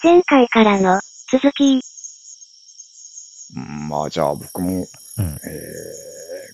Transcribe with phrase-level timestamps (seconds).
[0.00, 1.80] 前回からの続き。
[3.56, 4.78] うんまあじゃあ僕も、うん。
[4.78, 4.88] えー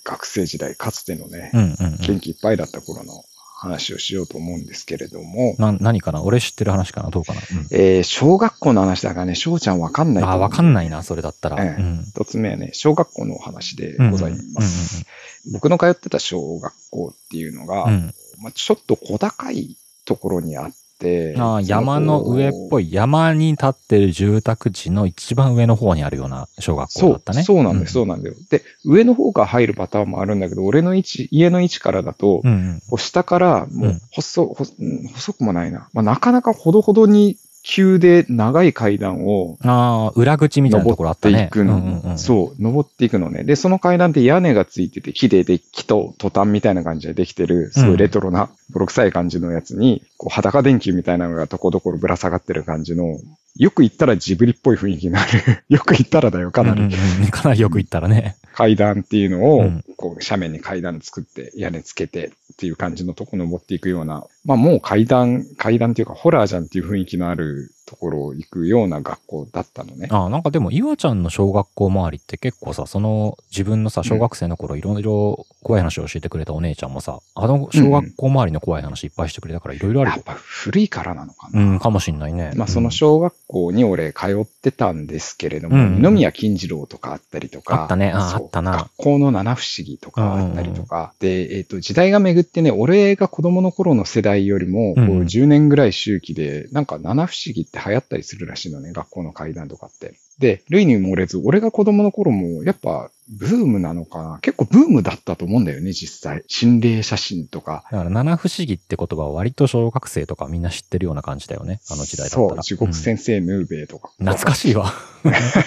[0.06, 1.96] 学生時代かつてのね、うんうんうん。
[1.96, 3.24] 元気いっぱいだった頃の
[3.56, 6.22] 話をしようと思うんですけれども、な、何かな？
[6.22, 7.08] 俺知ってる話かな？
[7.08, 11.64] どうかな、うんえー小学校の話だからね、翔ちゃんわかんないと思あ、うわかんないな、それだったら。
[11.64, 12.04] ええうん。
[12.04, 15.06] 一つ目はね、小学校のお話でございます。
[15.48, 17.84] う僕の通ってた小学校っていうのが。
[17.84, 20.72] うんまあ、ちょっと小高いところにあっ
[21.04, 22.88] て、ああ、山の上っぽい。
[22.88, 27.42] い、山に立ってる住宅地の一番上の方にあるような小学校そうだったね。
[27.42, 28.34] そうなんだよ、そうなんだよ。
[28.50, 32.98] で、上の方から入るパターンもあるんだけど、俺の位置、家の位置からだと、うんうん。
[32.98, 35.88] 下から、もううん細、ほうん細くもないな。
[35.92, 37.36] まあ、なかなかほどほどに
[37.66, 41.34] 急で長い階段をああ、裏口みたいなところあったね。
[41.34, 42.18] 登っていくの。
[42.18, 43.42] そう、登っていくのね。
[43.42, 53.18] で、その階段って屋根がついてて、木でで、木とトタンみたいな感じでできてる、すごいレトロな、ボロ臭い感じのやつに、こう裸電球みたいなのがとこどころぶら下がってる感じの、
[53.56, 55.64] よく言ったらジブリっぽい雰囲気になる。
[55.70, 56.82] よく言ったらだよ、かなり。
[56.82, 58.36] うんうんうんかなりよく言ったらね。
[58.54, 59.84] 階段っていうのを、うん。
[59.96, 70.08] こう、斜面に階段作って、屋根つけてっていう感じのとこ登っていくような、まあもう階段、階段っていうかホラーじゃんっていう雰囲気のあるところを行くような学校だったのね。
[70.10, 80.16] ああ、なんかでも、岩ちゃんの小学校周りって結構さ、その自分のさ、小学生の頃いろいろ怖い話を教えてくれたお姉ちゃんもさ、あの小学校周りの怖い話いっぱいしてくれたからいろいろあるよ。
[80.16, 80.24] やっ。
[80.24, 81.60] ぱ古いからなのかな。
[81.60, 82.52] うん、かもしんないね。
[82.56, 88.12] まあその小学校に俺通ってたんですけれども、うん二宮金次郎とかあったりとか、あったね。
[88.12, 88.72] ああったな。
[88.72, 95.20] 学校の七不思議とかあったりとか、で、えっ、と、時代が巡ってね、俺が子供の頃の世代よりも、こううん。
[95.22, 100.20] 10年ぐらい周期で、なんか七不思議って流行ったりするらしいのね、学校の階段とかって。
[100.38, 104.38] で、類に漏れず、俺が子供の頃も、やっぱ、ブームなのかな？
[104.42, 106.42] 結構ブームだったと思うんだよね、実際。
[106.46, 111.80] 心霊写真とか、だから、七不思議って言葉は割と小学生とかみんな知ってるような感じだよね。
[111.90, 112.54] あの時代だったら。
[112.54, 114.10] そう、地獄先生ヌーベイとか。
[114.18, 114.92] うん懐かしいわ。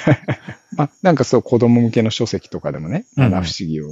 [0.76, 3.88] まあ、なんかそう、子供向けの書籍とかでもね、うん七不思議を、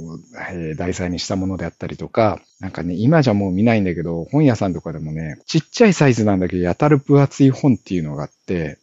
[0.52, 8.35] えー題材にしたものであったりとか、なんかね、今じゃもう見ないんだけど、本屋さんとかでもね、ちっちゃいサイズなんだけど、やたる分厚い本っていうのがあって、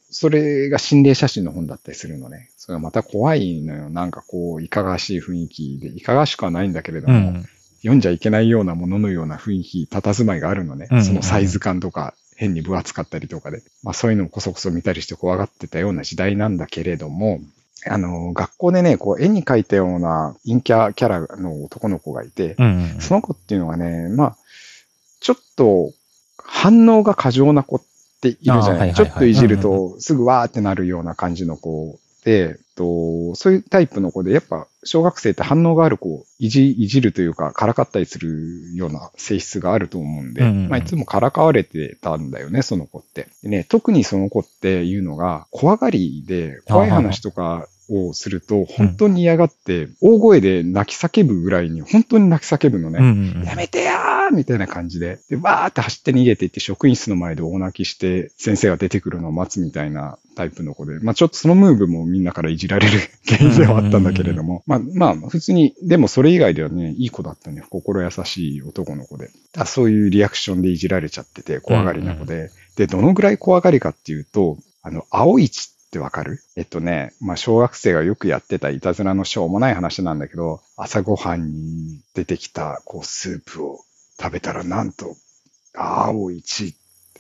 [0.10, 2.50] それが心霊写真の本だったりするのね。
[2.58, 3.90] それがまた怖いのよ。
[3.90, 7.46] なんかこう、いかがわしい雰囲気で、いかがわしくはないんだけれども、うん。
[7.78, 10.88] 読んじゃいけないようなもののような雰囲気、佇まいがあるのね。
[10.92, 13.62] うんうんうんそのサイズ感とか、変に分厚かったりとかで。
[13.84, 17.40] まあそういうのをこそこそ見たりして怖がってたような時代なんだけれども、
[17.86, 22.96] あの、学校でね、こう絵に描いたような陰キャキャラの男の子がいて、うん。
[23.00, 24.38] その子っていうのがね、まあ、
[25.20, 25.92] ちょっと
[26.38, 27.82] 反応が過剰な子っ
[28.24, 28.94] ているじゃない,、はいはいはい。
[28.96, 40.70] ちょっといじるとすぐわーってなるような感じの子で、とそういうタイプの子で、やっぱ小学生って反応がある子、いじいじるというか、からかったりするような性質があると思うんで、うんうんうん。
[40.70, 43.28] まあ、いつもからかわれてたんだよね、その子って。
[43.44, 53.00] でね、特にその子っていうのが、怖がりで、怖い話とかをすると、本当に嫌がって、大声で泣き叫ぶぐらいに、本当に泣き叫ぶのね。
[53.00, 53.44] うんうん。
[53.44, 55.20] やめてやーみたいな感じで。
[55.30, 61.00] で、わーって走って逃げていって職員室の前で大泣きして先生が出てくるのを待つみたいなタイプの子で。
[61.00, 64.64] まあちょっとそのムーブもみんなからいじられる原因ではあったんだけれども。
[64.66, 67.64] まあまあ普通に、でもそれ以外ではね、いい子だったね。
[67.70, 69.30] 心優しい男の子で。
[69.58, 72.50] あそういうリアクションでいじられちゃってて怖がりな子で。
[72.76, 76.40] で、どのぐらい怖がりかっていうと、あの、青い血ってわかる？
[76.56, 83.78] えっとね、まあ、小学生がよくやってたいたずらのしょうもない話なんだけど、朝ごはんに出てきた、こう、スープを
[84.20, 85.16] 食べたら、なんと、
[85.76, 86.76] 青い血、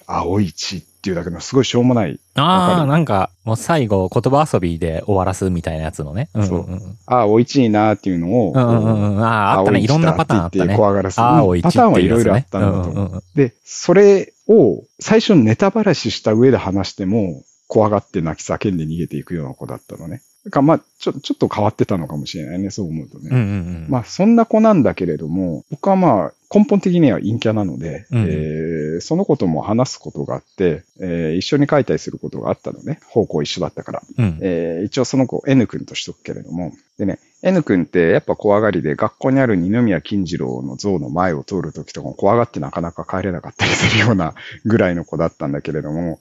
[0.07, 2.87] 青い血っていうだけのすごいしょうもない、ああ、る？
[2.87, 6.29] なんか、もう最後、言葉遊びで終わらすみたいなやつのね。
[6.33, 6.97] うんうんそううん。
[7.05, 9.23] ああ、おいちいなっていうのを、うんうんうん。
[9.23, 9.81] ああ、あったね。
[9.81, 10.75] いろんなパターンあったね。
[10.75, 20.21] 怖がらせるああ、おいちパターンはいろいろあったんだと思ううんうんうんで、それを最初ネタばらしした上で話しても、怖がって泣き叫んで逃げていくような子だったのね。
[20.45, 23.29] だからまあ、ちょ、ちょっと変わってたのかもしれないね、そう思うとね。
[23.31, 23.87] うんうんうん。
[23.89, 32.99] まあ、そんな子なんだけれども、僕はまあ、根本的には陰キャなので、うんえーそのことも話すことがあって、えー一緒に書いたりすることがあったのね。
[33.09, 34.03] 方向一緒だったから。
[34.19, 34.37] うん。
[34.41, 36.73] えー一応その子 N 君としとくけれども。
[36.99, 46.19] でね、N 君ってやっぱ怖がりで、学校にある二宮金次郎の像の前を通るときとかも怖がってなかなか帰れなかったりするようなぐらいの子だったんだけれども、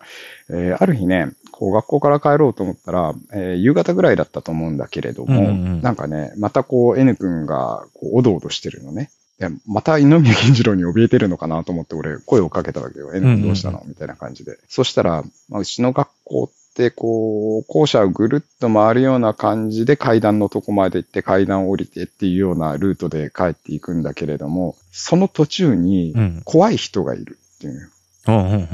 [0.50, 9.10] えーある日ね、こう学校から帰ろうと思ったら、えー夕方ぐらいだったと思うんだけれども、うんうんうんなんかね、またこう N 君がこうおどおどしてるのね。
[9.38, 13.12] でまた二宮金次郎に怯えてるのかなと思って俺声をかけたわけよ。
[13.14, 13.82] N 君どうしたの？
[13.86, 14.58] みたいな感じで。
[14.68, 26.42] そしたら、まあ、うちの学校ってこう、校舎をぐるっと回るような感じで階段のとこまで行って階段を降りてっていうようなルートで帰っていくんだけれども、その途中にうん。
[26.44, 27.90] 怖い人がいるっていう。
[28.28, 28.66] うんうんうんうんう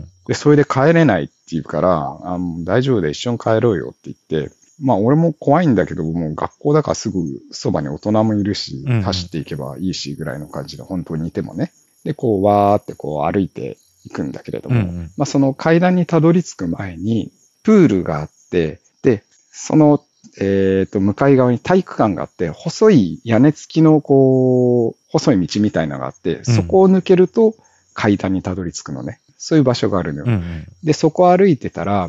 [0.00, 0.08] ん。
[0.26, 11.72] で、それで帰れないって言うから、あ大丈夫で一緒に帰ろうよって言って、まあ俺も怖いんだけど、もう学校だからすぐそばに大人もいるし走っていけばいいしぐらいの感じで、本当にいてもね。
[12.04, 17.32] で、こう、わーってこう歩いていくんだけれども、うんうんまあその階段にたどり着く前に、
[17.66, 20.00] プールがあって、で、その、
[20.38, 27.56] えっ、と、向かい側に体育館があって、細い屋根付きの、こう、細い道みたいなのがあって、そこを抜けると
[27.92, 29.18] 階段にたどり着くのね。
[29.36, 30.26] そういう場所があるのよ。
[30.26, 30.66] うんうん。
[30.84, 32.08] で、そこ歩いてたら、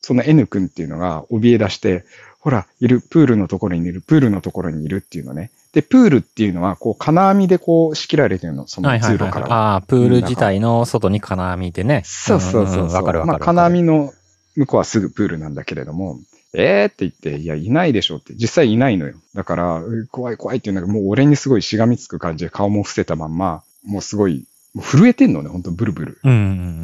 [0.00, 2.06] その N 君っていうのが怯え出して、
[2.40, 5.50] ほら、いる、プールのところにいる、プールのところにいるっていうのね。
[5.74, 9.32] で、プールっていうのは、こう、金網でこう、仕切られてるの、そのはいはいはいはい。
[9.32, 9.72] 通路からは。
[9.72, 12.02] ああ、プール自体の外に金網でね。
[12.06, 12.84] そうそうそうそう。
[12.84, 13.38] んんんわかるわかる。
[13.38, 14.14] まあ、金網の
[14.56, 16.18] 向こうはすぐプールなんだけれども、
[16.54, 18.34] えーって言って、いや、いないでしょって。
[18.34, 19.14] 実際いないのよ。
[19.34, 24.46] だから、う怖い怖いって言うんだけど、もう俺にすごいしがみつく感じで顔も伏せたまんま、もうすごい、
[24.80, 26.18] 震えてんのね、ほんとブルブル。
[26.22, 26.40] うんうんう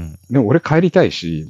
[0.07, 1.47] んでも俺帰りたいし、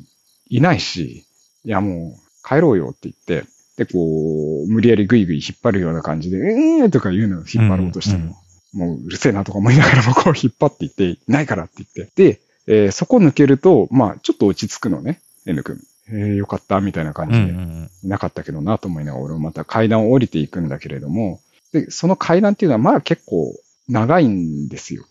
[0.49, 1.25] いないし、
[1.65, 8.37] いやもう帰ろうよって言って、で、こう、無理やりグイグイ引っ張るような感じで、えーとか言うのよ、引っ張ろうとしても。
[8.73, 12.33] もううるせえなとか思いながらもこう引っ張っていって、いないからって言って。
[12.33, 15.81] で、えーそこ抜けると、まあちょっと落ち着くのね、N 君。
[16.13, 18.09] えーよかった、みたいな感じで。
[18.09, 21.41] なかったけどなと思いながら俺もまた階段を降りていくんだけれども、
[21.73, 23.55] で、その階段っていうのはまあ結構
[23.89, 25.05] 長いんですよ。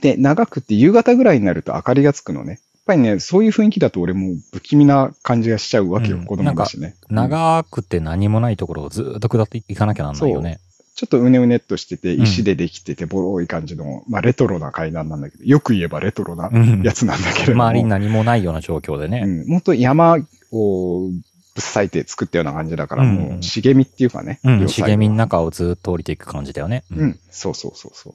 [0.00, 2.52] で、長くって夕方ぐらいになると明かりがつくのね。
[2.52, 6.96] やっぱりね、そういう雰囲気だと俺もう不気味な感じがしちゃうわけよ、うん子供だしね。
[7.08, 10.60] うん長くて何もないところをずーっと下っていかなきゃなんないよね。
[10.94, 16.82] ちょっとうねうねっとしてて、うん石でできてて、ボロい感じの、まあレトロな階段なんだけど、よく言えばレトロなうん。
[16.82, 17.64] やつなんだけれども。
[17.64, 19.22] 周りに何もないような状況でね。
[19.24, 20.18] うん、本当山
[20.52, 21.14] をぶっ
[21.56, 24.38] 裂いて作ったような感じだから、うんもう茂みっていうかね。
[24.44, 24.68] うん。
[24.68, 26.84] 茂みの中をずーっと降りていく感じだよね。
[26.92, 27.04] う。
[27.04, 28.14] ん、そうそうそうそう。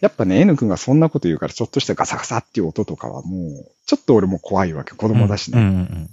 [0.00, 4.94] やっぱね、N 君がそんなこと言うから、ちょっとしたガサガサっていう音とかはもう、ちょっと俺も怖いわけ。
[4.94, 5.60] 子供だしね。
[5.60, 6.08] うん。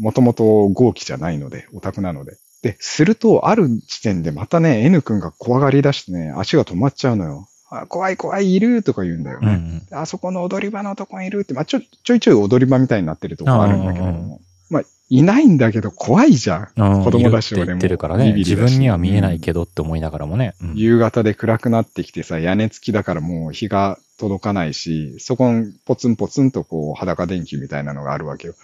[0.00, 2.36] もともと豪気じゃないので、オタクなので。
[2.62, 7.48] で、すると、ある時点でまたね、N 君が怖がり出してね、足が止まっちゃうのよ。
[7.70, 9.56] あ怖い怖い、いるとか言うんだようんうね。
[9.56, 9.82] ん。
[9.92, 14.40] あそこの踊り場のとこにいるって、まあちょ、ちょいちょい踊り場みたいになってるとこあるんだけれども。
[14.70, 16.68] まあ、いないんだけど怖いじゃん。
[16.76, 18.32] うん子供だしいるって言ってるからね。
[18.34, 20.54] 自分には見えないけどって思いながらもね。
[20.62, 28.54] うん夕方で暗くなってきてさ、屋根付きだからもう日が届かないし、そこにポツンポツンとこう裸電球みたいなのがあるわけよ。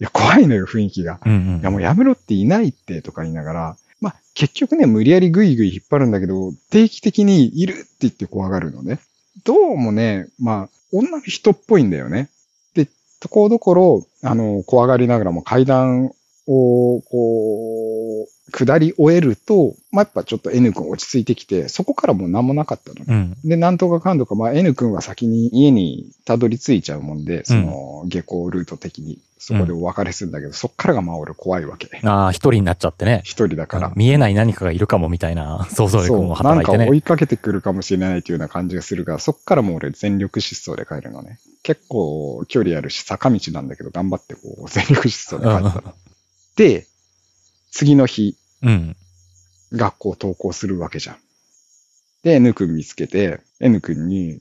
[0.00, 1.20] いや、怖いのよ、雰囲気が。
[1.24, 1.60] うんうん。
[1.60, 8.98] いや、もうやめろっていないってとか言いながら、まあ、結局ね、無理やりグイグイ引っ張るんだけど、定期的にいるって言って怖がるのね。
[9.44, 12.28] どうもね、まあ、女の人っぽいんだよね。
[12.74, 12.88] で、
[13.20, 16.12] ところどころ、あの、怖がりながらも階段
[16.46, 23.36] を、こう、下り終えると、まあ、やっぱちょっと N 君落ち着いてきて、そこからもう何もなかったのね。
[23.42, 23.48] うん。
[23.48, 32.00] で、なんとかかんとか、まあ、N 君は先に家にたどり着いちゃうもんで、その、下校ルート的に、そこでお別れするんだけど、そっからがまあ俺怖いわけ。
[32.02, 33.20] ああ、一人になっちゃってね。
[33.24, 33.92] 一人だから。
[33.94, 36.86] 見えない何かがいるかもみたいな 想像力もなん働いてね。
[36.86, 41.38] か追いかけてくるかもしれないというような感じがするが、そっからもう俺全力疾走で帰るのね。
[41.62, 45.94] 結構距離あるし坂道なんだけど、頑張ってこう全力疾走で帰ったの。
[46.56, 46.86] で、
[47.70, 48.96] 次の日、うん。
[49.72, 51.16] 学校登校するわけじゃん。
[52.22, 54.38] で、N 君見つけて、N 君に、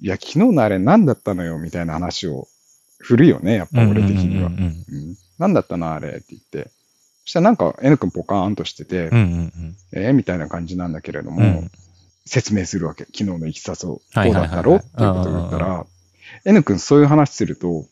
[0.00, 2.46] いや、昨日のあれ何だったのよみたいな話を
[2.98, 4.48] 振るよね、やっぱ俺的には。
[4.48, 6.70] うんだったのあれって言って。
[7.24, 9.10] そしたらなんか N 君ポカーンとしてて、
[9.92, 11.70] えーみたいな感じなんだけれども、うん
[12.28, 13.04] 説明するわけ。
[13.04, 14.00] 昨日のいきさつを。
[14.00, 14.76] こうだったろ？
[14.76, 15.86] っていうことを言ったら、
[16.44, 17.84] N 君そういう話すると、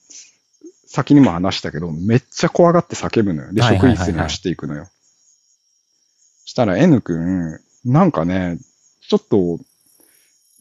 [0.88, 3.52] 先にも話したけど、めっちゃ怖がって叫ぶのよ。
[3.52, 4.88] で、職員室に走っていくのよ。
[6.44, 8.58] したら N 君、なんかね、
[9.08, 9.60] ちょっと、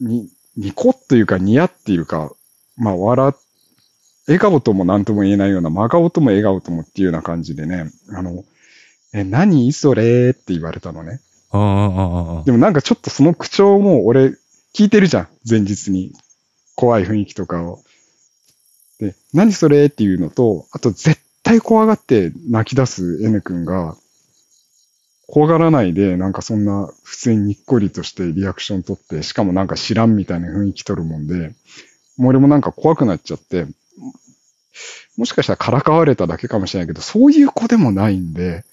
[0.00, 2.30] に、ニコッというかニヤっていうか、
[2.76, 3.32] まあ笑っ、
[4.26, 8.44] 笑顔とも何とも言えないような、真顔とも笑顔ともっていうような感じでね、あの、
[9.12, 11.20] え、何それって言われたのね。
[11.52, 14.34] うんうんうんうんでもなんかちょっとその口調も俺
[14.74, 15.28] 聞いてるじゃん。
[15.48, 16.12] 前日に。
[16.74, 17.82] 怖い雰囲気とかを。
[18.98, 23.96] で、何それっていうのと、あと絶対怖がって泣き出す N 君が、
[25.26, 31.54] 怖がらないで、なんかそんな普通ににっこりとしてリアクション取って、しかもなんか知らんみたいな雰囲気取るもんで、
[32.16, 33.66] もう俺もなんか怖くなっちゃって、
[35.16, 38.64] もしかしたらからかわれただけかもしれないけど、そういう子でもないんで、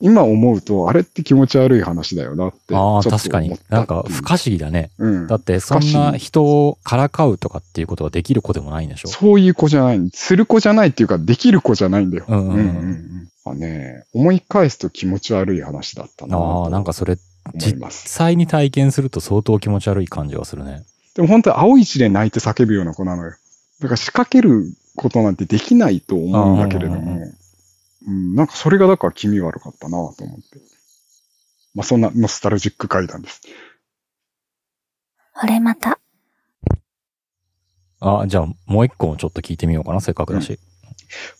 [0.00, 2.76] 今思うと、あれって気持ち悪い話だよなって。
[2.76, 4.90] ああ、確かになんか不可思議だね。
[4.98, 5.36] うんだ。
[5.36, 9.08] ってそんな人をからかうとかっていうことができる子でもないんでしょ？
[9.08, 10.10] そういう子じゃない。
[10.12, 12.26] する子じゃないっていうか、できる子じゃないんだよ。
[12.28, 17.16] うんうんうんうんあね、思い返すと気持ち悪い話だったなああ、となんかそれ
[17.54, 17.78] 実。
[17.90, 20.82] 際に体験すると相当気持ち悪い感じはするね。
[21.14, 23.34] でも本当に青い血で泣いて叫ぶような子なのよ。
[23.80, 27.32] だから仕掛けることなんてできないと思うんだけれどうんうんも、
[28.06, 30.76] うん、なんかそれがだから気味悪かったなと思って。
[31.74, 33.42] まあそんなノスタルジック階段です。
[35.42, 36.00] 俺また。
[38.00, 40.58] あ、じゃあもう一個もちょっと聞いてみようかな、せっかくだし。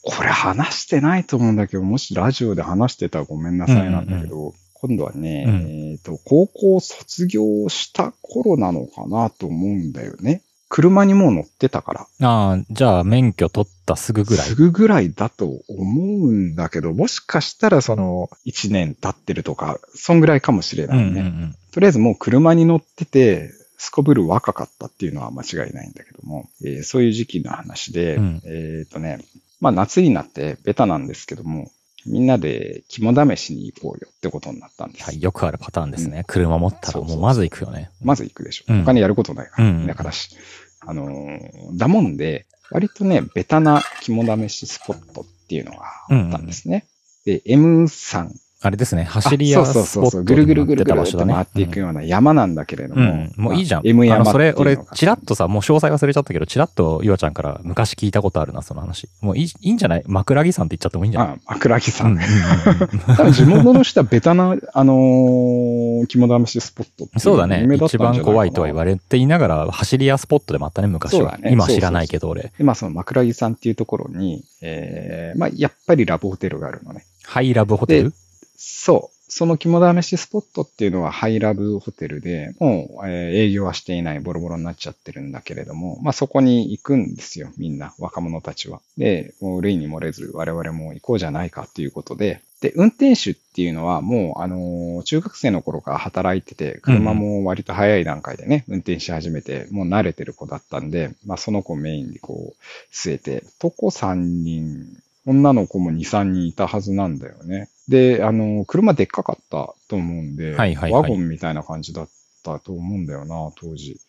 [0.03, 10.43] これ話してないと思うんだけど、もしラジオで話してたらごめんなさいなんだけど、今度はね、うんえっ、と、高校卒業した頃なのかなと思うんだよね。
[10.69, 12.27] 車にもう乗ってたから。
[12.27, 14.55] ああ、じゃあ免許取ったすぐぐらいす。
[14.55, 21.05] ぐぐらいだと思うんだけど、もしかしたらその1年経ってるとか、そんぐらいかもしれないね。
[21.05, 21.57] うんうんうん。
[21.71, 29.19] とりあえずもう車に乗ってて、すこぶる若かったっていうのは間違いないんだけども、えーそういう時期の話で、うんえっ、とね、
[29.61, 31.71] まあ夏になってベタなんですけども、
[32.07, 35.05] みんなで肝試しに行こうよってことになったんです。
[35.05, 36.25] はい、よくあるパターンですね。
[36.27, 37.91] 車持ったらもうまず行くよね。
[38.03, 38.65] まず行くでしょ。
[38.69, 39.69] うん他にやることないから。
[39.69, 40.37] うんだからし、
[40.81, 46.87] あのーだもんで、割とね、ベタな肝試しスポットっていうのがあったんですね。
[47.25, 48.31] で、M3。
[48.67, 50.23] あれですね、走り屋スポット。
[50.25, 51.03] ぐるぐるぐるぐる。
[51.27, 53.01] 回っていくような山なんだけれども。
[53.03, 53.83] うん、もういいじゃん。
[53.83, 55.27] まあ M あの、山それ、俺、チラッと。
[55.27, 59.09] とさ、もう詳細忘れちゃったけど、チラッとゆわちゃんから昔聞いたことあるな、その話。
[59.21, 60.03] もういい、いいんじゃない？
[60.07, 61.35] 枕木さんって言っちゃってもいいんじゃない？
[61.35, 62.17] あ、枕木さうんん。
[62.17, 62.21] うん
[63.17, 71.39] 多分地元の人はベタな、あのー肝試しスポットってそうだね一番怖いとは言われていながら、走り屋スポットでもあったね、昔は。
[71.39, 72.53] ね今知らないけど、俺。
[72.59, 77.05] で、まあその枕木さんっていうところに、えー、まあやっぱりラブホテルがあるのね。
[77.25, 78.13] ハイラブホテル？
[78.57, 79.17] そう。
[79.29, 88.81] その肝試しスポットっていうのはハイラブホテルで、もう、え営業はしていないボロボロになっちゃってるんだけれども、まあそこに行くんですよ、みんな、若者たちは。
[88.97, 104.87] で、もう類に漏れず我々も行こうじゃないかっていうことで、で、運転手っていうのはもう、あの中学生の頃から働いてて、車も割と早い段階でね、運転し始めて、もう慣れてる子だったんで、まあその子メインにこう、据えて、男3人、
[105.27, 107.69] 女の子も2、3人いたはずなんだよね。
[107.89, 112.09] で、あの、車でっかかったと思うんで、はいはいはいワゴンみたいな感じだっ
[112.43, 114.01] たと思うんだよな、当時。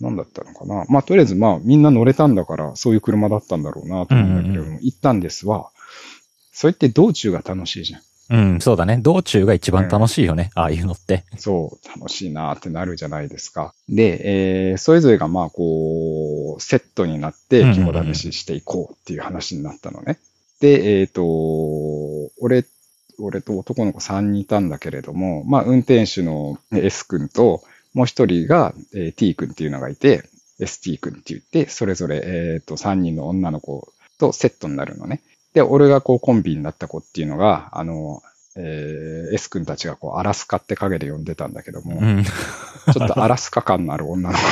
[0.00, 0.84] 何だったのかな。
[0.88, 5.70] まあ、とりあえず、まあ、みんな乗れたんだから、そういう車だったんだろうなと思うんだけれども、うんうん行ったんですわ。
[6.52, 8.02] それって道中が楽しいじゃん。
[8.30, 8.98] うん、そうだね。
[8.98, 10.50] 道中が一番楽しいよね。
[10.54, 11.24] ああいうのって。
[11.36, 13.74] そう、楽しいなってなるじゃないですか。
[13.88, 20.18] で、えー、それぞれがまあこう、セットになってうんうんうん肝試ししていこうっていう話になったのね。
[20.60, 21.22] で、えっ、と、
[22.40, 22.64] 俺、
[23.18, 27.62] 俺と男の子3人いたんだけれども、まあ運転手の S 君と、
[27.94, 30.24] もう一人が、えー T 君っていうのがいて、
[30.60, 35.22] ST 君って言って、それぞれ、えっ、と、3人の女の子とセットになるのね。
[35.54, 38.22] で、俺がこうコンビになった子っていうのが、あの、
[38.56, 42.24] えー S 君たちがこう、アラスカって影で呼んでたんだけども、うん。
[42.24, 44.44] ちょっとアラスカ感のある女の子。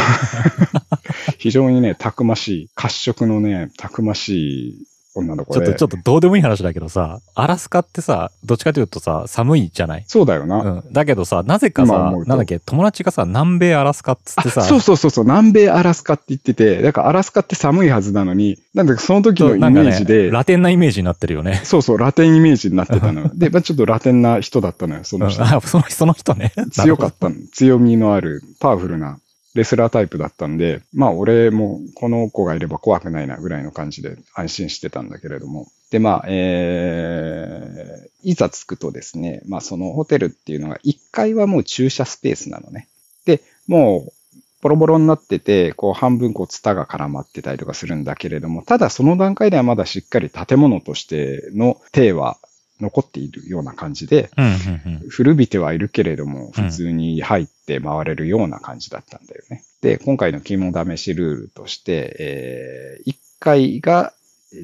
[1.38, 4.87] 非常にね、たくましい、褐色のね、たくましい
[5.19, 5.45] 女の。
[5.45, 10.05] ちょっと、ちょっとどうでもいい話だけどさ、アラスカってさ、どっちかというとさ、寒いじゃない？
[10.07, 10.61] そうだよな。
[10.63, 10.93] うん。
[10.93, 21.61] だけどさ、なぜかさなんだっけ、友達がさ、南米アラスカっつってさ、あそうそうそうそう、南米アラスカって言ってて、だからアラスカって寒いはずなのに、なんだかその時のイメージで、ラテンなイメージになってるよね。
[21.65, 23.31] そうそう、ラテンイメージになってたのよ。
[23.35, 25.43] で、まあ、ちょっとラテンな人だったのよ、そうんの人。
[25.43, 26.53] あ、そのその人ね。
[26.73, 27.35] 強かったの。
[27.53, 29.19] 強みのある、パワフルな
[29.59, 35.67] レスラータイプだったんで、まあ俺もこの子がいれば怖くないなぐらいの感じで安心してたんだけれども。
[35.91, 42.87] で、まあ、えー、いざ着くとですね、まあそのホテルっていうのが1階はもう駐車スペースなのね。
[43.25, 44.12] で、もう、
[44.62, 52.38] ボロボロになってて、こう半分こうツタが絡まってたりとかするんだけれども、ただその段階ではまだしっかり建物としての体は
[52.80, 54.30] 残っているような感じで。
[55.08, 59.62] 古びてはいるけれども、うん普通に入って回れるような感じだったんだよね。
[59.80, 64.12] で、今回の肝試しルールとして、えー1階が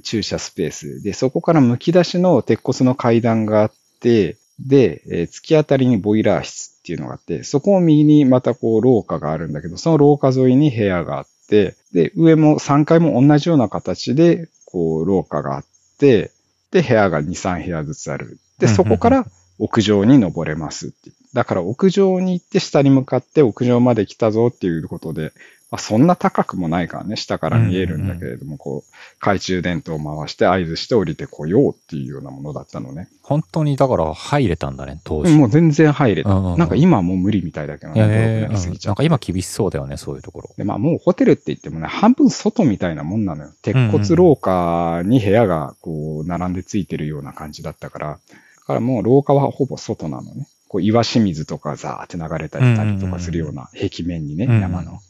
[0.02, 15.64] 駐車スペースで、そこから剥き出しの鉄骨の階段があって、で、えー突き当たりにボイラー室っていうのがあって、そこを右にまたこう廊下があるんだけど、その廊下沿いに部屋があって、で、上も3階も同じような形で、こう廊下があっ
[15.98, 16.30] て、
[16.74, 18.36] で、部屋が2、3部屋ずつある。
[18.58, 19.26] で、そこから
[19.60, 21.12] 屋上に登れますって。
[21.32, 25.32] だから屋上に行って下に向かって屋上まで来たぞっていうことで、
[25.74, 33.08] まあ、そんな高くもないからね、下から見えるんだけれども、こう、懐中電灯を回して合図して降りてこようっていうようなものだったのね。
[33.22, 35.34] 本当にだから入れたんだね、当時。
[35.34, 36.30] もう全然入れた。
[36.30, 40.50] うんうんうんなんか今はもう無理みたいだけどね、なりすぎちゃなんか今厳しそうだよね、そういうところ。
[40.56, 43.50] で、まあもうホテルって言ってもね、半分外みたいなもんなのよ。
[43.62, 48.16] 鉄骨廊下に部屋がこう、並んでついてるような感じだったから、だ
[48.64, 50.46] からもう廊下はほぼ外なのね。
[50.68, 55.00] こう、岩清水とかザーって流れたりしたりとかするような壁面にね、うんうん山の。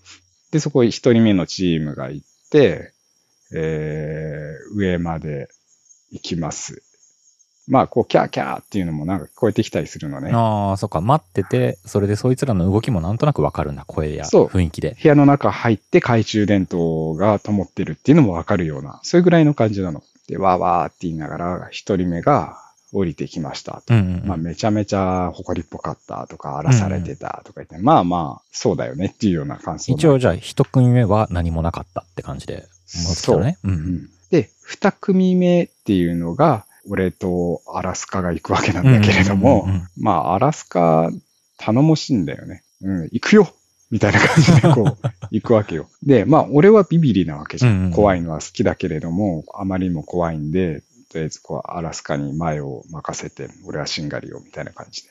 [0.55, 2.93] で、そこ一人目のチームが行って、
[3.53, 5.49] えー、上まで
[6.13, 6.85] 行きます。
[7.67, 10.31] まあ、こう、キャーキャーっていうのもなんか聞こえてきたりするのね。
[10.33, 11.01] ああ、そっか。
[11.01, 13.85] 待ってて、それでそいつらの動きもなんとなくわかるんだ。
[13.85, 14.97] 声や雰囲気で。
[15.03, 20.05] 部屋の中入って懐中電灯が灯ってるっていうのもわかるような、そういうぐらいの感じなの。
[20.29, 22.61] で、わーわーって言いながら、一人目が
[22.95, 23.95] 降りてきましたと。
[23.95, 24.27] うんうんうん。
[24.27, 29.93] まあ、めちゃめちゃ埃っぽかったとか、荒らされてたとか言って、まあまあ、そうだよねっていうような感想。
[29.93, 32.67] 一応じゃあ、一組目は何もなかったって感じで。
[32.97, 33.59] 思ってたのね。
[33.65, 33.69] う。
[33.69, 41.11] うんんで、二組目っていうのが、俺とアラスカが行くわけなんだけれどもうんうんうんうん、まあ、アラスカ
[41.57, 42.63] 頼もしいんだよね。
[42.83, 43.49] うん、行くよ
[43.91, 45.89] みたいな感じでこう、 行くわけよ。
[46.03, 47.73] で、まあ、俺はビビリなわけじゃん。
[47.73, 50.83] うんうん怖いのは好きだけれども、あまりにも怖いんで、
[51.15, 55.11] とりあえずこう、アラスカに前を任せて、俺はしんがりよ、みたいな感じで。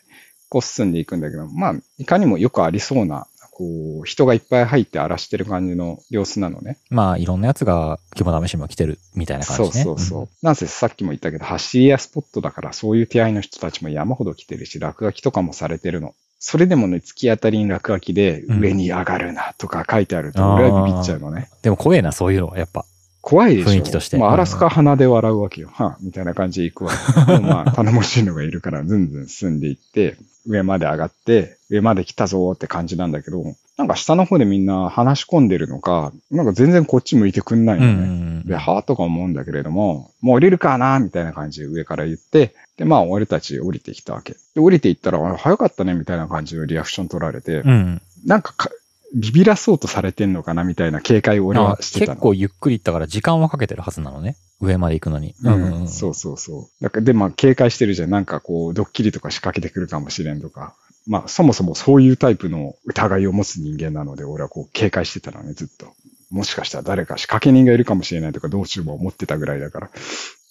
[0.50, 6.77] こう進んでいくんだけど、まあ、いかにもよくありそうな、こう、人がいっぱい入って荒らしてる感じの様子なのね。
[6.89, 9.83] まあ、いろんなやつが肝試しも来てるみたいな感じね。
[9.86, 10.29] そうそうそう。
[10.41, 16.13] なんせさっきも言ったけど、走り屋スポットだから、そういう手合いの人たちも山ほど来てるし、落書きとかもされてるの。
[16.38, 21.50] それでもね、突き当たりに落書きで、うん上に上がるなとか書いてあると、俺はビビっちゃうのね。
[21.62, 22.86] でも怖えな、そういうのは、やっぱ。
[23.24, 23.70] 怖いでしょ。
[23.70, 25.70] 雰囲気としてまあ、アラスカ鼻で笑うわけよ。
[25.74, 26.92] はあ、みたいな感じで行くわ
[27.25, 27.39] け。
[27.39, 33.42] まあ、頼もしいのがいるから、ずんずん進んでいって、上まで上がって、上まで来たぞって感じなんだけど、
[33.77, 38.08] なんか下の方でみんな話し込んでるのか、なんか全然こっち向いてくんないうんのね。
[38.08, 41.00] うんで、はぁとか思うんだけれども、もう降りるかな？
[41.00, 44.36] みたいな感じで上から言って、で、まあ、俺たち降りてきたわけ。
[44.53, 47.70] で、降りていったら、あ早かったねみたいな感じのリアクション取られて、うん。
[47.70, 48.01] うん。
[48.25, 48.70] なんかか
[49.13, 52.12] ビビらそうとされてんのかなみたいな警戒を俺あはしてたの。
[52.13, 54.36] 結構ゆっくり行ったから時間はかけてるはずなのね。
[54.60, 55.36] 上まで行くのに。
[55.43, 55.51] う
[55.84, 56.84] ん、そうそうそう。
[56.84, 58.10] だからで、まあ、警戒してるじゃん。
[58.10, 60.75] なんかこう、ドッキリとか仕掛けてくるかもしれんとか。
[61.05, 65.93] まあ、そもそもそういうタイプの疑いを持つ人間なので、俺はこう、警戒してたのね、ずっと。
[66.32, 69.89] もしかしたら誰か仕掛け人がいるかもしれないとか、どうしようも思ってたぐらいだから。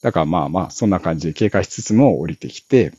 [0.03, 2.93] だからまあまあ、そんな感じで警戒しつつも降りてきて、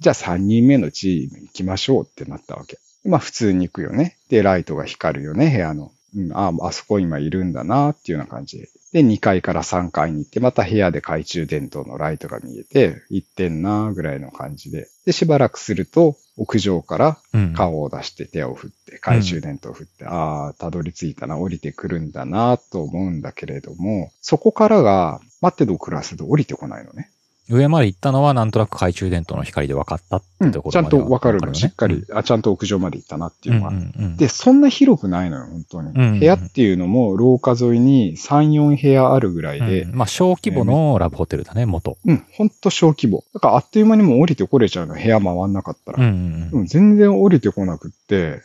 [0.00, 2.78] じゃあ3人目のチーム行きましょうってなったわけ。
[3.08, 4.16] まあ普通に行くよね。
[4.28, 5.92] で、ライトが光るよね、部屋の。
[6.16, 8.68] うん、ああ、あそこ今いるんだなっていうような感じで。
[8.92, 14.88] で、2階から3階に行って、また部屋で懐中電灯のライトが見えて、行ってんなぐらいの感じで。
[15.04, 17.52] で、しばらくすると、屋上からうん。
[17.52, 27.10] 顔を出して手を振って、懐中電灯を振って、ああ、たどり着いたな、降りてくるんだなと思うんだけれども、そこからが、待ってど暮らすと降りてこないのね。
[27.48, 33.68] 上まで行ったのはなんとなく懐中電灯の光で分かったっうん、てとこちゃんろまではとわかるの、よねしっかり、あ、ちゃんと屋上まで行ったなっていうのが。
[33.68, 35.90] うんうんうんで、そんな広くないのよ、本当に。
[35.90, 41.96] うんうん部屋っていうのも、廊下沿いに3、4部屋あるぐらいで、うんまあ、小規模のラブホテルだね、元。
[42.04, 43.24] うん、ほんと小規模。
[43.34, 46.04] だからあっという間にもう降りてこれちゃうの、部屋回んなかったら。
[46.04, 48.42] うんうんうん全然降りてこなくって、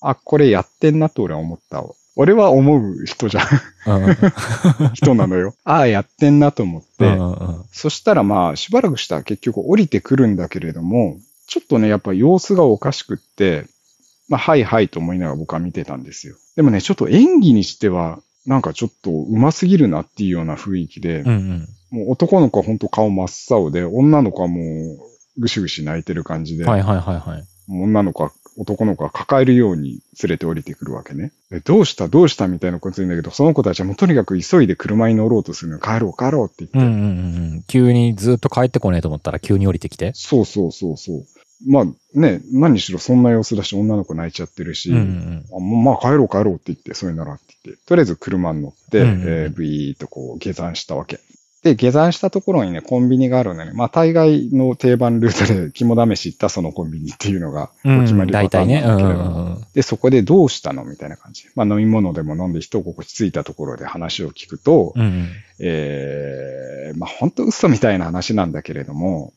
[0.00, 1.94] あ、これやってんなと俺は思ったわ。
[2.16, 5.54] 俺は思う人じゃん、人なのよ。
[5.64, 7.16] ああ、やってんなと思って、
[7.72, 13.66] そしたらまあ、しばらくしたら結局降りてくるんだけれども、ちょっとね、やっぱ様子がおかしくって、
[14.28, 16.36] まあ、はいはいと思いながら僕は見てたんですよ。
[16.56, 24.98] でもね、ちょっと演技にしては、なんかちょっと上手すぎるなっていうような雰囲気で、うんうんもう男の子は本当顔真っ青で、女の子はもう
[25.38, 27.44] ぐしぐし泣いてる感じで、はいはいはいはい。
[27.68, 31.32] 女の子は、男の子は抱えるように連れて降りてくるわけね。
[31.50, 35.78] でどうしたどうしたみたいなこと言うんだけど、その子たちはもうとにかく急いで車に乗ろうとするの。
[35.78, 36.78] 帰ろう帰ろうって言って。
[36.78, 37.62] うんうんうんうん。
[37.66, 40.12] 急にずっと帰ってこねえと思ったら急に降りてきて。
[40.14, 41.24] そうそうそうそう。
[41.66, 51.20] まあね、何しろそんな様子だし、女の子泣いちゃってるし、うんうんあまあ帰ろう帰ろうって言って、それならって言って、とりあえず車に乗って、うんうんうんえー、ビーっとこう下山したわけ。
[51.64, 53.72] で、下山したところにね、コンビニがあるのね。
[53.72, 58.00] まあ、大概の定番ルートで肝試し行ったそのコンビニっていうのが、うん。
[58.00, 58.82] お決まりパターン大体ね。
[58.86, 60.84] うんだけれども、うんうんで、そこでどうしたの？
[60.84, 61.48] みたいな感じ。
[61.56, 65.28] まあ、飲み物でも飲んで人心地ついたところで話を聞くと、うんうん。
[65.58, 69.32] えー、まあ、本当嘘みたいな話なんだけれども、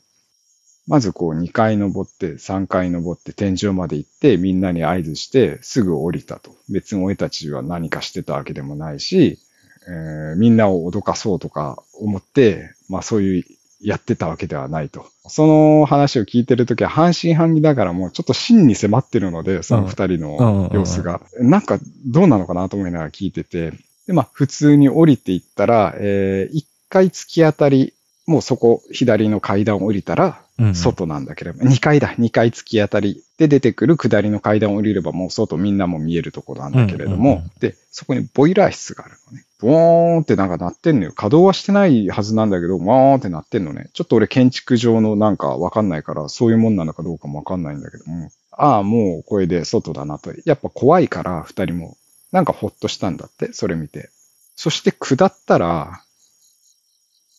[0.86, 6.52] まずこう2階登って3階登って天井まで行ってみんなに合図してすぐ降りたと。
[6.70, 9.40] 別に俺たちは何かしてたわけでもないし、
[9.88, 13.44] えーみんなを脅かそうとか思って、まあそういう
[13.82, 15.06] やってたわけではないと。
[15.28, 21.22] その話を聞いてるときは半信半疑だからもうちょっと真に迫ってるので、その二人の様子が。
[21.40, 23.74] なんかどうなのかなと思いながら聞いてて。
[24.08, 27.94] で、まあ普通に降りていったら、えー一回突き当たり、
[28.28, 30.42] もうそこ左の階段を降りたら。
[30.74, 39.46] 外なんだけれども、2階だ、2階突き当たりで出てくる下りの階段を降りればもう外みんなも見えるところなんだけれども、うんうんうんで、そこにボイラー室があるのね。
[39.60, 41.13] ボーンってなんか鳴ってんのよ。
[41.13, 43.89] 稼働はしてないはずなんだけど、ワーンって鳴ってんのね。
[43.93, 50.32] ちょっと俺建築上のなんかわかんないから、そういうもんなのかどうかもわかんないんだけども、ああ、もうこれで外だなと。
[50.46, 51.98] やっぱ怖いから、二人も。
[52.32, 54.10] なんかほっとしたんだって、それ見て。
[54.56, 56.04] そして下ったら、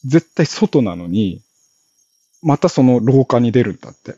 [0.04, 1.42] 絶対外なのに、
[2.42, 4.16] またその廊下に出るんだって。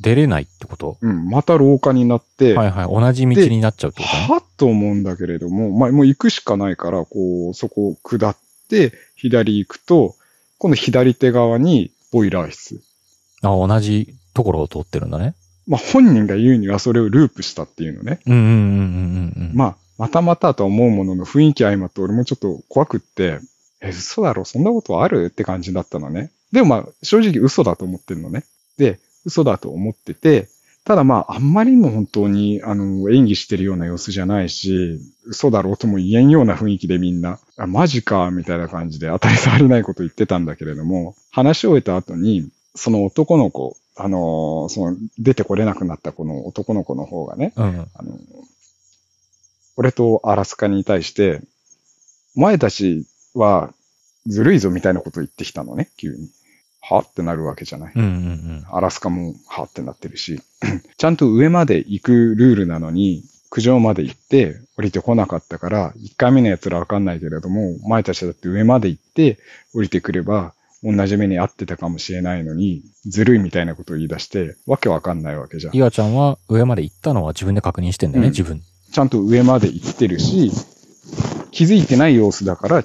[0.00, 0.96] 出れないってこと？
[1.00, 2.86] うん、また廊下になって、はいはい。
[2.86, 4.16] 同じ道になっちゃうってこと？
[4.16, 4.26] ね。
[4.28, 8.36] はっと思うんだけれども、まあ、もう行くしかないから、こう、そこを下っ
[8.68, 10.14] て、左行くと、
[10.58, 12.80] 今度左手側にボイラー室。
[13.42, 15.34] あ、同じところを通ってるんだね。
[15.66, 18.20] まあ、本人が言うにはそれをループしたっていうのね。
[18.26, 19.52] うんうんうんうんうんうん。
[19.54, 23.40] まあ、またまたとは思うものの雰囲気相まって俺もちょっと怖くって、
[23.80, 25.26] え、嘘だろそんなことある？
[25.26, 26.30] って感じだったのね。
[26.52, 28.44] でもまあ、正直嘘だと思ってるのね。
[28.76, 30.48] で、嘘だと思ってて、
[30.84, 47.86] ただまあ、あんまりにも本当に、あの、演技してるような様子じゃないし、嘘だろうとも言えんような雰囲気でみんな、あ、マジか、みたいな感じで当たり障りないこと言ってたんだけれども、話し終えた後に、その男の子、あの、その、出てこれなくなったこの男の子の方がね、うん。
[47.92, 48.18] あの、
[49.76, 51.42] 俺とアラスカに対して、
[52.34, 53.74] お前たちは
[54.26, 56.30] ずるいぞみたいなことを言ってきたのね、急に。
[56.88, 57.92] はってなるわけじゃない。
[57.94, 58.64] うんうんうん。
[58.70, 60.40] アラスカもはってなってるし、
[60.96, 69.38] ちゃんと上まで行くルールなのに、苦情まで行って降りてこなかったから、1回目のやつらわかんないけれども、お前たちだって上まで行って
[69.74, 75.76] 降りてくれば、同じ目に遭ってたかもしれないのに、ずるいみたいなことを言い出して、わけわかんないわけじゃん。
[75.76, 78.62] 岩ちゃんは上まで行ったのは自分で確認してんだよね、うん自分。
[78.92, 80.52] ちゃんと上まで行ってるし、
[81.50, 82.84] 気づいてない様子だから、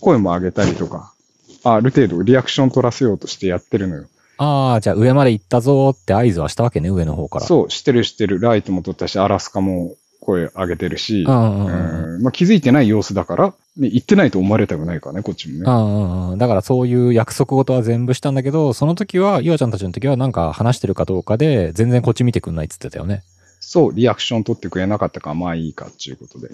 [0.00, 1.14] 声も上げたりとか、
[1.64, 4.06] ある程度リアクション取らせようとしてやってるのよ。
[4.38, 7.46] ああ、じゃあ上まで行ったぞーって合図はしたわけね、上の方から。
[7.46, 8.40] そう、してるしてる。
[8.40, 15.64] ライトも取ったし、アラスカも声上げてるし、うんまあ、気づいてない様子だから、ね、言ってないと思われたくないからね、こっちもね。
[15.66, 16.38] うんうんうん。
[16.38, 23.24] だからそういう約束事は全部したんだけど、その時は、岩ちゃんたちの時はなんか話してるかどうかで、全然こっち見てくんないっつってたよね。
[23.60, 26.48] そう、リアクション取ってくれなかったから、まあいいかっていうことで、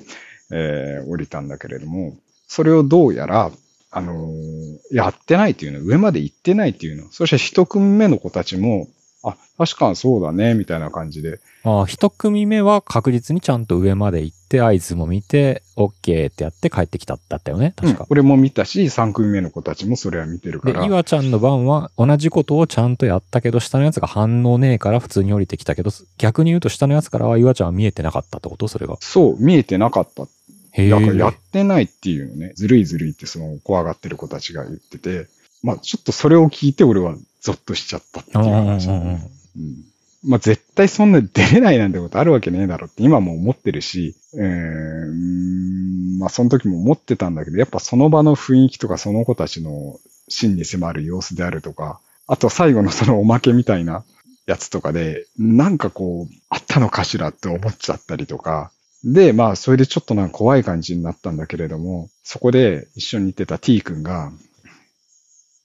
[0.50, 2.16] えー降りたんだけれども、
[2.48, 3.50] それをどうやら、
[3.96, 7.10] あのーやってないっていうの、上まで行ってないっていうの。
[7.10, 8.86] そして一組目の子たちも、
[9.24, 11.40] あ、確かにそうだね、みたいな感じで。
[11.64, 18.00] ああ、一組目は確実にちゃんと上まで行って、合図も見て、OK ってやって帰ってきたってあったよね、確か。
[18.00, 20.84] うん俺も見たし、三組目の子たちもそれは見てるかで、ら。
[20.84, 28.96] 岩ちゃんの番は同じことをちゃんとやったけど、下のやつが反応ねえから普通に降りてきたけど、逆に言うと下のやつからは岩ちゃんは見えてなかったってことそれが。
[29.00, 30.22] そう、見えてなかった。
[30.22, 30.28] へえ。
[30.76, 35.26] だからやってないっていうのね、ずるいずるいってその怖がってる子たちが言ってて、
[35.62, 39.20] まあちょっとそれを聞いて俺はゾッとしちゃったっていう話、うんうん
[40.24, 54.04] まあ絶対そんな出れないなんてことあるわけねえだろって今も思ってるし、えーうーんまあその時も思ってたんだけど、やっぱその場の雰囲気とかその子たちの真に迫る様子であるとか、あと最後のそのおまけみたいな
[54.46, 58.70] やつとかで、なんかこう、あったのかしらって思っちゃったりとか、
[59.04, 64.32] で、まあ、それでちょっとなんか怖い感じになったんだけれども、そこで一緒に行ってた T 君が、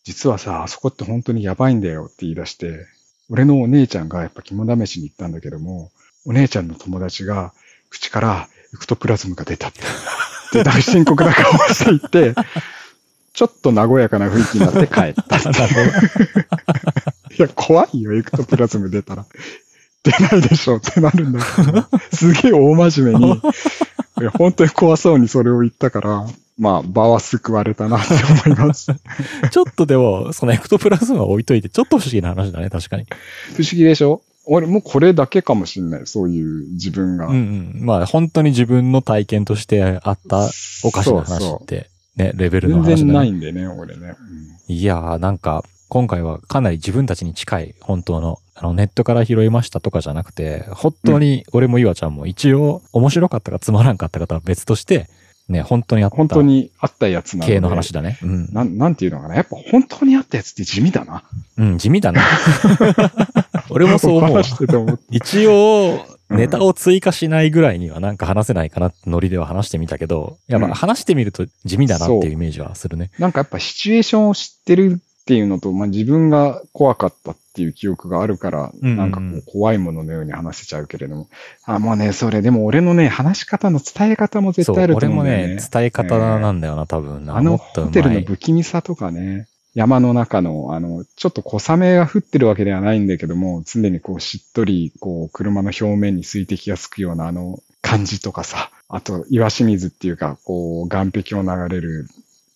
[0.03, 2.87] 実はさ、あそこって本当にやばいんだよって言い出して、
[3.29, 5.91] 俺のお姉ちゃんがやっぱ肝試しに行ったんだけども、
[6.25, 7.53] お姉ちゃんの友達が
[7.89, 9.81] 口からエクトプラズムが出たって。
[10.53, 12.35] で、大深刻な顔をしていって、
[13.33, 15.49] ちょっと和やかな雰囲気になって帰ったって
[17.35, 19.25] い や、怖いよ、エクトプラズム出たら。
[20.03, 23.41] 出ないでしょってなるんだけど、すげえ大真面目に、
[24.37, 28.13] 本当に怖そうにそれを言ったから、まあ、場は救われたなって
[28.47, 28.87] 思います。
[29.51, 33.05] ちょっとでも、そのエクトプラズムは置いといて、ちょっと不思議な話だね、確かに。
[33.55, 34.21] 不思議でしょ？
[34.45, 36.01] 俺もうこれだけかもしんない。
[36.05, 37.27] そういう自分が。
[37.27, 37.85] うんうん。
[37.85, 40.49] まあ、本当に自分の体験としてあった
[40.83, 42.97] おかしな話って、ね、レベルの全話だ、ね。
[42.97, 44.15] 然ないんでね、俺ね。
[44.67, 55.09] いやー、なんか、今回はかなり自分たちに近い、本当の、あの、ネットから拾いましたとかじゃなくて、本当に、俺も岩ちゃんも一応、面白かったかつまらんかったかとは別として、
[55.49, 57.45] ね、本当にあった本当にあったやつな。
[57.45, 58.17] 系の話だね。
[58.23, 58.53] うん。
[58.53, 59.35] なん、なんていうのかな？
[59.35, 61.25] やっぱ本当にあったやつって地味だな。
[61.57, 62.21] うん、地味だな。
[63.69, 64.41] 俺もそう思う。
[65.09, 73.11] 一応、ネタを追加しないぐらいにはなんか話せないかなってノリでは話してみたけど、やっぱうん話してみると地味だなっていうイメージはするね。
[73.19, 81.27] なんかやっぱシチュエーションを知ってるっていうのと、まあ、自分が怖かったっていう記憶があるから、なんかこう怖いもののように話せちゃうけれども。
[81.65, 85.55] あ、もうね、それでも俺のね、話し方の伝え方も絶対あると俺も思うんだよね。
[85.55, 87.37] ね、伝え方なんだよな、多分な。
[87.37, 102.07] あのホテルの不気味さとかね、山の中の、あの、ちょっと小雨が降ってるわけではないんだけども、常にこうしっとり、こう、車の表面に水滴がつくようなあの感じとかさ、あと、岩清水っていうか、こう、岸壁を流れる、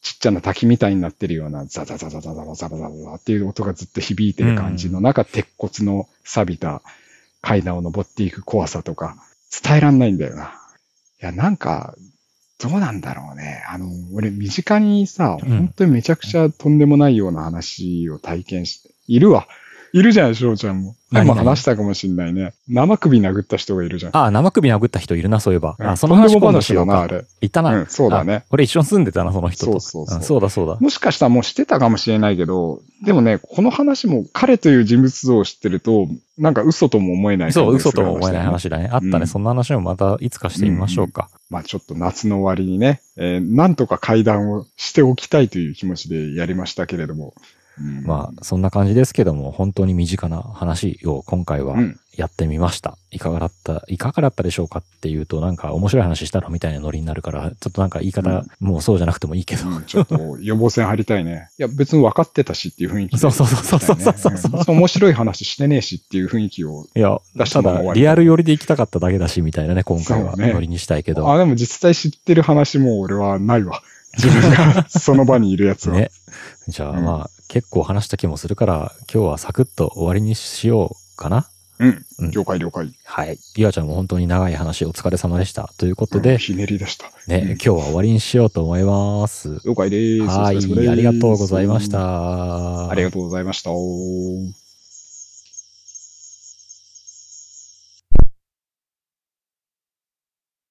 [0.06, 6.84] ちっちゃな滝みたいになってるような、ザザザザザザザザザザザっていう音がずっと響いてる感じの中、鉄骨の錆びた
[7.42, 9.18] 階段を登っていく怖さとか、
[9.64, 10.62] 伝えらんないんだよな。
[11.24, 11.96] いや、なんか、
[12.60, 13.64] どうなんだろうね。
[13.68, 19.48] あの、俺、身近にさ、うん本当にめちゃくちゃとんでもないような話を体験して、いるわ。
[19.96, 20.94] いるじゃん、翔ちゃんも。
[21.10, 22.54] 何今話したかもしんないね。
[22.68, 24.18] 生首殴った人がいるじゃん。
[24.18, 25.78] あ、生首殴った人いるな、そういえば。
[25.80, 27.08] うんあ、その話も今度しようあか。
[27.08, 27.24] れ。
[27.40, 27.70] いたな。
[27.80, 28.36] うん、そうだね。
[28.36, 28.44] あ。
[28.50, 29.72] 俺一緒に住んでたな、その人と。
[29.72, 30.76] そうそうそうんそうだそうだ。
[30.82, 38.90] もしかしたらもうしてたかもしれないけど、でもね、この話も彼という人物像を知ってると、なんか嘘とも思えないそう、嘘とも思えない話だね。
[38.92, 39.12] あったね。
[39.20, 41.30] うんそんな話もまたいつかしてみましょうか。
[41.50, 47.34] まあちょっと夏の終わりにね、えーなんとか会談をしておきたいという気持ちでやりましたけれども。
[47.80, 52.98] うんまあ、そんな感じですけども、本当に身近な話を今回はうんやってみました。
[53.12, 59.68] いかがだった、いかがだったでしょうかっていうと、なんか面白い話したのみたいなノリになるから、ちょっとなんか言い方、もうそうじゃなくてもいいけど。
[59.68, 61.50] うんちょっと予防線張りたいね。
[61.60, 66.86] いや、別に分かってたしっていう雰囲気でそうそうそうそうそうそうそう面白い話してねえしっていう雰囲気を。
[66.96, 71.30] いや、出したただ、リアル寄りで行きたかっただけだし、みたいなね、今回はノリにしたいけど。
[71.30, 73.82] あ、でも実際知ってる話も俺はないわ。
[74.18, 75.98] 自分が その場にいるやつは。
[75.98, 76.12] ね。
[76.68, 81.48] じゃあうんまあ、結構話した気もするから、今日はサクッと終わりにしようかな。
[81.80, 82.32] うんうん。
[82.32, 82.92] 了解了解。
[83.06, 83.38] はい。
[83.56, 85.74] ゆあちゃんも本当に長い話お疲れ様でした。
[85.78, 87.06] ということで、うんひねりでした。
[87.28, 89.62] ね、うん今日は終わりにしようと思います。
[89.64, 90.24] 了解です。
[90.24, 90.58] はい。
[90.58, 91.90] ありがとうございまし。
[91.90, 92.90] た。
[92.90, 94.65] ありがとうございました。